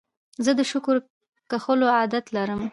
زه 0.45 0.51
د 0.59 0.61
شکر 0.71 0.95
کښلو 1.51 1.87
عادت 1.97 2.25
لرم. 2.35 2.61